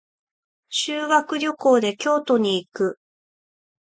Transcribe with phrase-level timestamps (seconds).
[0.69, 2.99] 修学旅行で京都に行く。